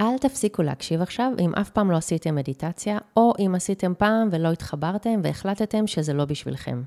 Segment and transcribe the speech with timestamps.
[0.00, 4.52] אל תפסיקו להקשיב עכשיו אם אף פעם לא עשיתם מדיטציה, או אם עשיתם פעם ולא
[4.52, 6.82] התחברתם והחלטתם שזה לא בשבילכם.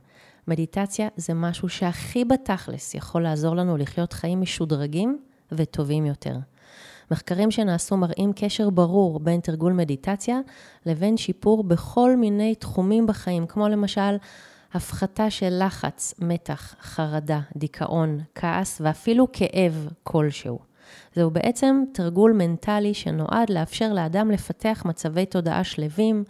[0.48, 5.20] מדיטציה זה משהו שהכי בתכלס יכול לעזור לנו לחיות חיים משודרגים
[5.52, 6.36] וטובים יותר.
[7.12, 10.40] מחקרים שנעשו מראים קשר ברור בין תרגול מדיטציה
[10.86, 14.16] לבין שיפור בכל מיני תחומים בחיים, כמו למשל
[14.74, 20.71] הפחתה של לחץ, מתח, חרדה, דיכאון, כעס ואפילו כאב כלשהו.
[21.16, 26.24] זהו בעצם תרגול מנטלי שנועד לאפשר לאדם לפתח מצבי תודעה שלווים,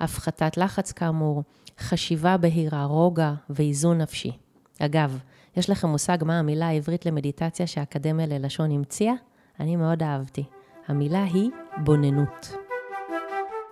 [0.00, 1.42] הפחתת לחץ כאמור,
[1.78, 4.32] חשיבה בהירה, רוגע ואיזון נפשי.
[4.80, 5.18] אגב,
[5.56, 9.14] יש לכם מושג מה המילה העברית למדיטציה שהאקדמיה ללשון המציאה?
[9.60, 10.44] אני מאוד אהבתי.
[10.88, 11.50] המילה היא
[11.84, 12.52] בוננות.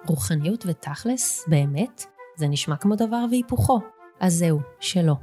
[0.06, 2.04] רוחניות ותכלס, באמת,
[2.36, 3.80] זה נשמע כמו דבר והיפוכו.
[4.20, 5.14] אז זהו, שלא.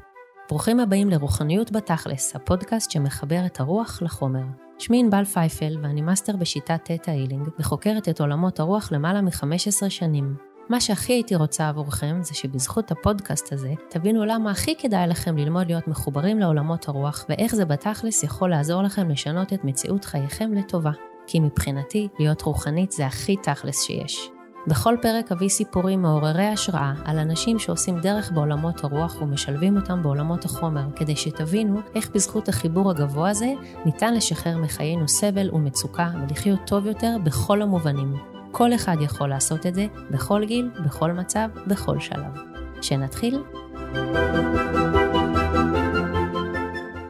[0.49, 4.66] ברוכים הבאים לרוחניות בתכלס, הפודקאסט שמחבר את הרוח לחומר.
[4.79, 10.35] שמי ענבל פייפל ואני מאסטר בשיטת תטא הילינג וחוקרת את עולמות הרוח למעלה מ-15 שנים.
[10.69, 15.67] מה שהכי הייתי רוצה עבורכם זה שבזכות הפודקאסט הזה תבינו למה הכי כדאי לכם ללמוד
[15.67, 20.91] להיות מחוברים לעולמות הרוח ואיך זה בתכלס יכול לעזור לכם לשנות את מציאות חייכם לטובה.
[21.27, 24.36] כי מבחינתי, להיות רוחנית זה הכי תכלס שיש.
[24.67, 30.45] בכל פרק אביא סיפורים מעוררי השראה על אנשים שעושים דרך בעולמות הרוח ומשלבים אותם בעולמות
[30.45, 33.53] החומר, כדי שתבינו איך בזכות החיבור הגבוה הזה
[33.85, 38.13] ניתן לשחרר מחיינו סבל ומצוקה ולחיות טוב יותר בכל המובנים.
[38.51, 42.41] כל אחד יכול לעשות את זה, בכל גיל, בכל מצב, בכל שלב.
[42.81, 43.43] שנתחיל?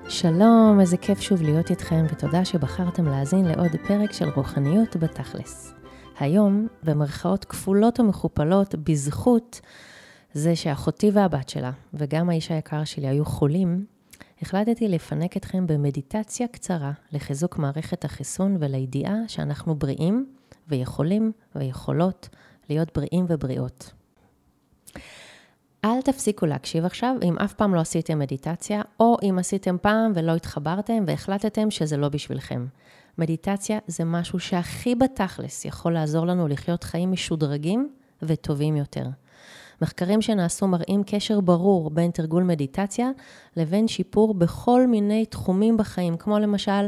[0.09, 5.76] שלום, איזה כיף שוב להיות איתכם, ותודה שבחרתם להאזין לעוד פרק של רוחניות בתכלס.
[6.19, 9.61] היום, במרכאות כפולות ומכופלות, בזכות
[10.33, 13.85] זה שאחותי והבת שלה, וגם האיש היקר שלי היו חולים,
[14.41, 20.25] החלטתי לפנק אתכם במדיטציה קצרה לחיזוק מערכת החיסון ולידיעה שאנחנו בריאים
[20.67, 22.29] ויכולים ויכולות
[22.69, 23.91] להיות בריאים ובריאות.
[25.85, 30.35] אל תפסיקו להקשיב עכשיו אם אף פעם לא עשיתם מדיטציה, או אם עשיתם פעם ולא
[30.35, 32.65] התחברתם והחלטתם שזה לא בשבילכם.
[33.17, 37.89] מדיטציה זה משהו שהכי בתכלס יכול לעזור לנו לחיות חיים משודרגים
[38.21, 39.05] וטובים יותר.
[39.81, 43.09] מחקרים שנעשו מראים קשר ברור בין תרגול מדיטציה
[43.57, 46.87] לבין שיפור בכל מיני תחומים בחיים, כמו למשל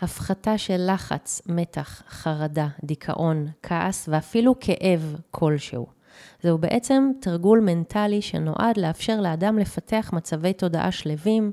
[0.00, 5.93] הפחתה של לחץ, מתח, חרדה, דיכאון, כעס ואפילו כאב כלשהו.
[6.42, 11.52] זהו בעצם תרגול מנטלי שנועד לאפשר לאדם לפתח מצבי תודעה שלווים,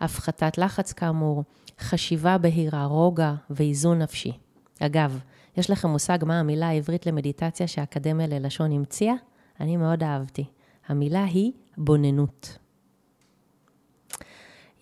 [0.00, 1.44] הפחתת לחץ כאמור,
[1.80, 4.32] חשיבה בהירה, רוגע ואיזון נפשי.
[4.80, 5.20] אגב,
[5.56, 9.14] יש לכם מושג מה המילה העברית למדיטציה שהאקדמיה ללשון המציאה?
[9.60, 10.44] אני מאוד אהבתי.
[10.88, 12.58] המילה היא בוננות.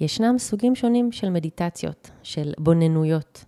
[0.01, 3.45] ישנם סוגים שונים של מדיטציות, של בוננויות.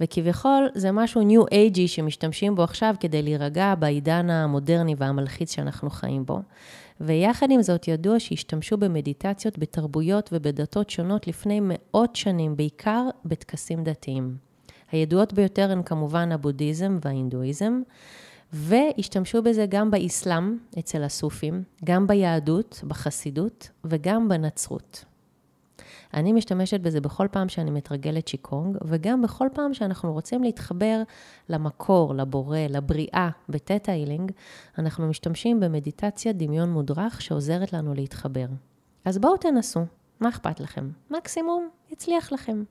[0.00, 6.26] וכביכול זה משהו ניו אייג'י שמשתמשים בו עכשיו כדי להירגע בעידן המודרני והמלחיץ שאנחנו חיים
[6.26, 6.40] בו.
[7.00, 14.36] ויחד עם זאת ידוע שהשתמשו במדיטציות בתרבויות ובדתות שונות לפני מאות שנים, בעיקר בטקסים דתיים.
[14.92, 17.82] הידועות ביותר הן כמובן הבודהיזם וההינדואיזם,
[18.52, 25.04] והשתמשו בזה גם באסלאם, אצל הסופים, גם ביהדות, בחסידות וגם בנצרות.
[26.14, 31.02] אני משתמשת בזה בכל פעם שאני מתרגלת שיקונג, וגם בכל פעם שאנחנו רוצים להתחבר
[31.48, 34.32] למקור, לבורא, לבריאה, בטטה הילינג,
[34.78, 38.46] אנחנו משתמשים במדיטציה דמיון מודרך שעוזרת לנו להתחבר.
[39.04, 39.80] אז בואו תנסו,
[40.20, 40.90] מה אכפת לכם?
[41.10, 42.62] מקסימום יצליח לכם.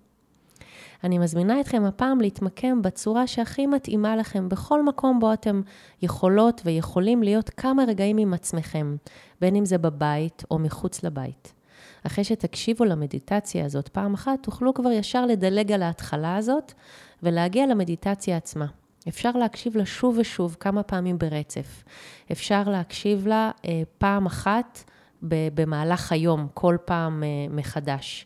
[1.03, 5.61] אני מזמינה אתכם הפעם להתמקם בצורה שהכי מתאימה לכם בכל מקום בו אתם
[6.01, 8.95] יכולות ויכולים להיות כמה רגעים עם עצמכם,
[9.41, 11.53] בין אם זה בבית או מחוץ לבית.
[12.03, 16.73] אחרי שתקשיבו למדיטציה הזאת פעם אחת, תוכלו כבר ישר לדלג על ההתחלה הזאת
[17.23, 18.65] ולהגיע למדיטציה עצמה.
[19.07, 21.83] אפשר להקשיב לה שוב ושוב, כמה פעמים ברצף.
[22.31, 24.83] אפשר להקשיב לה אה, פעם אחת
[25.21, 28.25] במהלך היום, כל פעם אה, מחדש.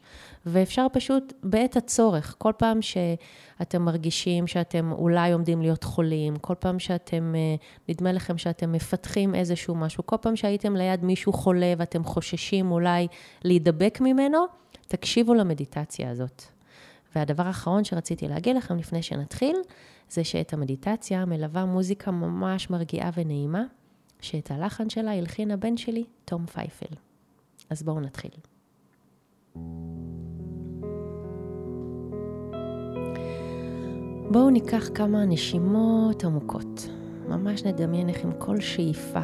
[0.49, 6.79] ואפשר פשוט בעת הצורך, כל פעם שאתם מרגישים שאתם אולי עומדים להיות חולים, כל פעם
[6.79, 7.55] שאתם, אה,
[7.89, 13.07] נדמה לכם שאתם מפתחים איזשהו משהו, כל פעם שהייתם ליד מישהו חולה ואתם חוששים אולי
[13.43, 14.45] להידבק ממנו,
[14.87, 16.43] תקשיבו למדיטציה הזאת.
[17.15, 19.55] והדבר האחרון שרציתי להגיד לכם לפני שנתחיל,
[20.09, 23.63] זה שאת המדיטציה מלווה מוזיקה ממש מרגיעה ונעימה,
[24.21, 26.95] שאת הלחן שלה הלחין הבן שלי, תום פייפל.
[27.69, 28.56] אז בואו נתחיל.
[34.31, 36.89] בואו ניקח כמה נשימות עמוקות.
[37.29, 39.21] ממש נדמיין איך עם כל שאיפה,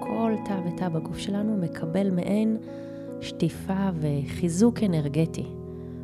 [0.00, 2.56] כל תא ותא בגוף שלנו מקבל מעין
[3.20, 5.46] שטיפה וחיזוק אנרגטי.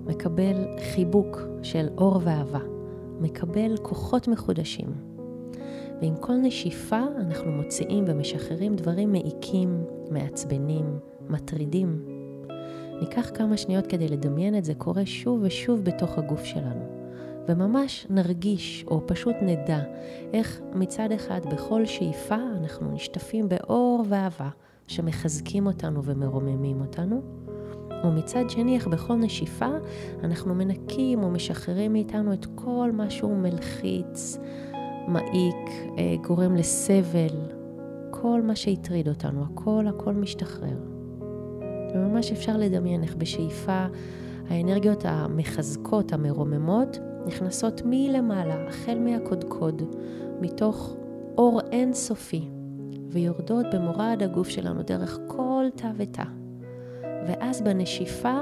[0.07, 2.61] מקבל חיבוק של אור ואהבה.
[3.21, 4.87] מקבל כוחות מחודשים.
[6.03, 10.99] ועם כל נשיפה אנחנו מוציאים ומשחררים דברים מעיקים, מעצבנים,
[11.29, 12.05] מטרידים.
[13.01, 17.00] ניקח כמה שניות כדי לדמיין את זה קורה שוב ושוב בתוך הגוף שלנו.
[17.51, 19.81] וממש נרגיש, או פשוט נדע,
[20.33, 24.49] איך מצד אחד בכל שאיפה אנחנו נשטפים באור ואהבה
[24.87, 27.23] שמחזקים אותנו ומרוממים אותנו,
[28.05, 29.71] ומצד שני, איך בכל נשיפה
[30.25, 34.39] אנחנו מנקים או משחררים מאיתנו את כל מה שהוא מלחיץ,
[35.09, 37.37] מעיק, אה, גורם לסבל,
[38.11, 40.77] כל מה שהטריד אותנו, הכל הכל משתחרר.
[41.95, 43.87] וממש אפשר לדמיין איך בשאיפה
[44.49, 49.83] האנרגיות המחזקות, המרוממות, נכנסות מלמעלה, החל מהקודקוד,
[50.41, 50.97] מתוך
[51.39, 52.49] אור אינסופי,
[53.09, 56.25] ויורדות במורד הגוף שלנו דרך כל תא ותא.
[57.27, 58.41] ואז בנשיפה,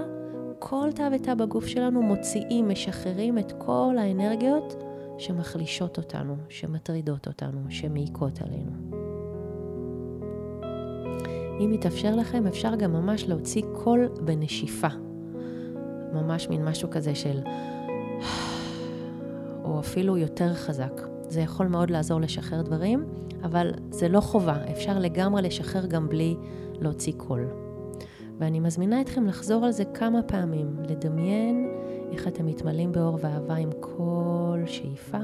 [0.59, 4.85] כל תא ותא בגוף שלנו מוציאים, משחררים את כל האנרגיות
[5.19, 8.71] שמחלישות אותנו, שמטרידות אותנו, שמעיקות עלינו.
[11.61, 14.89] אם יתאפשר לכם, אפשר גם ממש להוציא קול בנשיפה.
[16.13, 17.41] ממש מין משהו כזה של...
[19.81, 21.01] אפילו יותר חזק.
[21.29, 23.05] זה יכול מאוד לעזור לשחרר דברים,
[23.43, 26.37] אבל זה לא חובה, אפשר לגמרי לשחרר גם בלי
[26.81, 27.47] להוציא קול.
[28.39, 31.71] ואני מזמינה אתכם לחזור על זה כמה פעמים, לדמיין
[32.13, 35.19] איך אתם מתמלאים באור ואהבה עם כל שאיפה,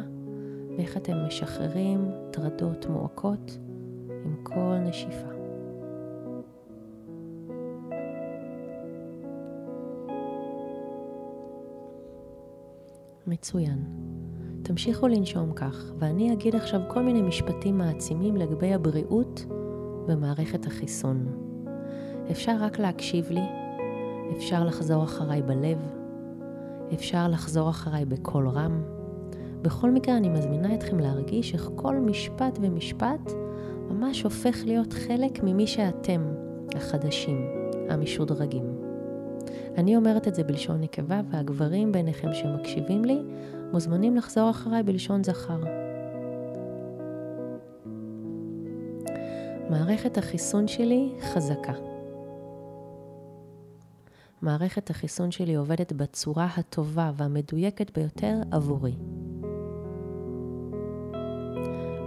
[0.77, 3.59] ואיך אתם משחררים טרדות מועקות
[4.25, 5.35] עם כל נשיפה.
[13.27, 14.14] מצוין.
[14.65, 19.47] תמשיכו לנשום כך, ואני אגיד עכשיו כל מיני משפטים מעצימים לגבי הבריאות
[20.07, 21.27] במערכת החיסון.
[22.31, 23.45] אפשר רק להקשיב לי,
[24.37, 25.79] אפשר לחזור אחריי בלב,
[26.95, 28.83] אפשר לחזור אחריי בקול רם.
[29.63, 33.33] בכל מקרה אני מזמינה אתכם להרגיש איך כל משפט ומשפט
[33.89, 36.23] ממש הופך להיות חלק ממי שאתם,
[36.77, 37.47] החדשים,
[37.89, 38.65] המשודרגים.
[39.77, 43.23] אני אומרת את זה בלשון נקבה, והגברים ביניכם שמקשיבים לי
[43.75, 45.61] מוזמנים לחזור אחריי בלשון זכר.
[49.71, 51.73] מערכת החיסון שלי חזקה.
[54.43, 58.95] מערכת החיסון שלי עובדת בצורה הטובה והמדויקת ביותר עבורי.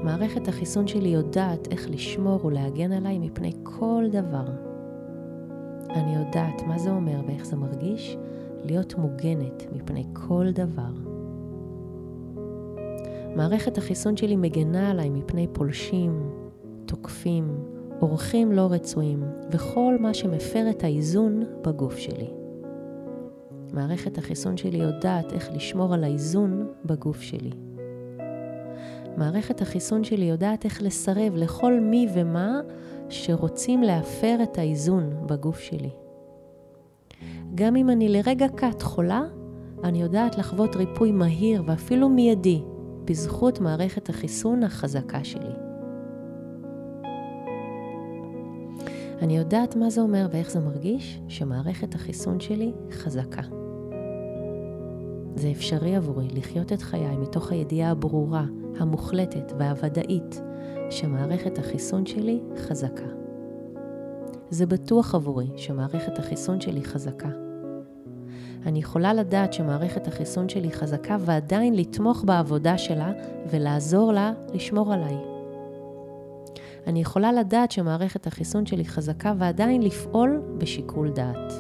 [0.04, 4.46] מערכת החיסון שלי יודעת איך לשמור ולהגן עליי מפני כל דבר.
[5.90, 8.18] אני יודעת מה זה אומר ואיך זה מרגיש
[8.64, 11.07] להיות מוגנת מפני כל דבר.
[13.38, 16.30] מערכת החיסון שלי מגנה עליי מפני פולשים,
[16.86, 17.58] תוקפים,
[18.02, 22.28] אורחים לא רצויים וכל מה שמפר את האיזון בגוף שלי.
[23.74, 27.52] מערכת החיסון שלי יודעת איך לשמור על האיזון בגוף שלי.
[29.18, 32.62] מערכת החיסון שלי יודעת איך לסרב לכל מי ומה
[33.10, 35.92] שרוצים להפר את האיזון בגוף שלי.
[37.56, 39.22] גם אם אני לרגע קט חולה,
[39.84, 42.62] אני יודעת לחוות ריפוי מהיר ואפילו מיידי
[43.08, 45.54] בזכות מערכת החיסון החזקה שלי.
[49.22, 53.42] אני יודעת מה זה אומר ואיך זה מרגיש שמערכת החיסון שלי חזקה.
[55.36, 58.46] זה אפשרי עבורי לחיות את חיי מתוך הידיעה הברורה,
[58.80, 60.42] המוחלטת והוודאית
[60.90, 63.08] שמערכת החיסון שלי חזקה.
[64.50, 67.47] זה בטוח עבורי שמערכת החיסון שלי חזקה.
[68.68, 73.12] אני יכולה לדעת שמערכת החיסון שלי חזקה ועדיין לתמוך בעבודה שלה
[73.52, 75.18] ולעזור לה לשמור עליי.
[76.88, 81.54] אני יכולה לדעת שמערכת החיסון שלי חזקה ועדיין לפעול בשיקול דעת.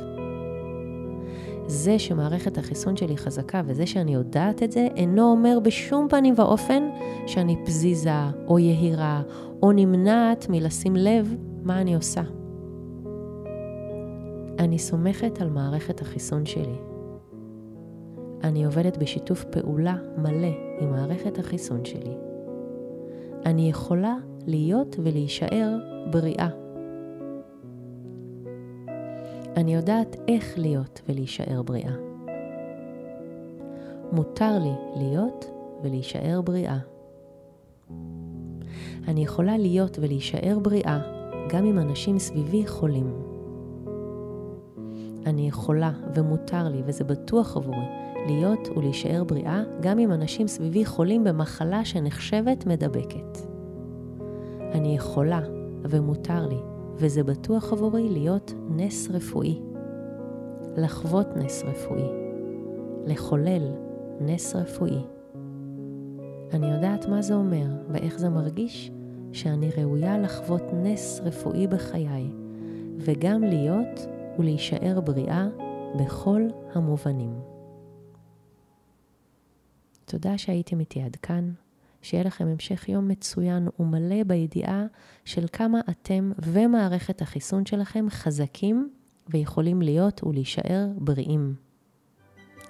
[1.67, 6.89] זה שמערכת החיסון שלי חזקה וזה שאני יודעת את זה, אינו אומר בשום פנים ואופן
[7.27, 8.11] שאני פזיזה
[8.47, 9.21] או יהירה
[9.63, 12.23] או נמנעת מלשים לב מה אני עושה.
[14.59, 16.86] אני סומכת על מערכת החיסון שלי.
[18.43, 22.13] אני עובדת בשיתוף פעולה מלא עם מערכת החיסון שלי.
[23.45, 24.15] אני יכולה
[24.47, 25.77] להיות ולהישאר
[26.11, 26.49] בריאה.
[29.57, 31.93] אני יודעת איך להיות ולהישאר בריאה.
[34.11, 35.45] מותר לי להיות
[35.83, 36.77] ולהישאר בריאה.
[39.07, 40.99] אני יכולה להיות ולהישאר בריאה
[41.49, 43.13] גם אם אנשים סביבי חולים.
[45.25, 47.85] אני יכולה ומותר לי, וזה בטוח עבורי,
[48.27, 53.37] להיות ולהישאר בריאה גם אם אנשים סביבי חולים במחלה שנחשבת מדבקת.
[54.73, 55.41] אני יכולה
[55.83, 56.59] ומותר לי,
[56.95, 59.59] וזה בטוח עבורי להיות נס רפואי.
[60.77, 62.09] לחוות נס רפואי.
[63.05, 63.71] לחולל
[64.21, 65.01] נס רפואי.
[66.53, 68.91] אני יודעת מה זה אומר ואיך זה מרגיש
[69.31, 72.31] שאני ראויה לחוות נס רפואי בחיי,
[72.97, 74.07] וגם להיות
[74.39, 75.47] ולהישאר בריאה
[75.99, 76.41] בכל
[76.73, 77.56] המובנים.
[80.09, 81.51] תודה שהייתם איתי עד כאן.
[82.01, 84.85] שיהיה לכם המשך יום מצוין ומלא בידיעה
[85.25, 88.89] של כמה אתם ומערכת החיסון שלכם חזקים
[89.29, 91.55] ויכולים להיות ולהישאר בריאים.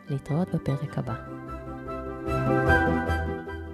[0.09, 1.15] להתראות בפרק הבא.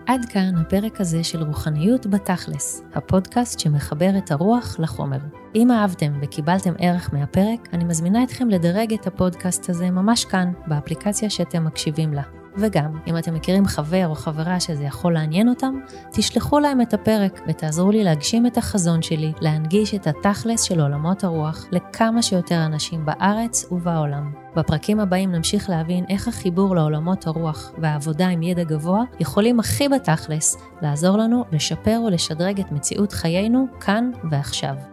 [0.05, 5.19] עד כאן הפרק הזה של רוחניות בתכלס, הפודקאסט שמחבר את הרוח לחומר.
[5.55, 11.29] אם אהבתם וקיבלתם ערך מהפרק, אני מזמינה אתכם לדרג את הפודקאסט הזה ממש כאן, באפליקציה
[11.29, 12.42] שאתם מקשיבים לה.
[12.57, 15.79] וגם, אם אתם מכירים חבר או חברה שזה יכול לעניין אותם,
[16.11, 21.23] תשלחו להם את הפרק ותעזרו לי להגשים את החזון שלי, להנגיש את התכלס של עולמות
[21.23, 24.31] הרוח לכמה שיותר אנשים בארץ ובעולם.
[24.55, 30.57] בפרקים הבאים נמשיך להבין איך החיבור לעולמות הרוח והעבודה עם ידע גבוה יכולים הכי בתכלס
[30.81, 34.92] לעזור לנו לשפר ולשדרג את מציאות חיינו כאן ועכשיו.